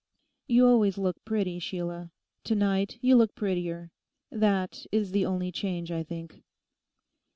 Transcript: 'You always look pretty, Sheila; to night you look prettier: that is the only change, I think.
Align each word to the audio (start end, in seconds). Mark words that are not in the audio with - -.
'You 0.47 0.65
always 0.65 0.97
look 0.97 1.23
pretty, 1.25 1.59
Sheila; 1.59 2.09
to 2.45 2.55
night 2.55 2.97
you 3.01 3.15
look 3.15 3.35
prettier: 3.35 3.91
that 4.31 4.87
is 4.91 5.11
the 5.11 5.27
only 5.27 5.51
change, 5.51 5.91
I 5.91 6.01
think. 6.01 6.41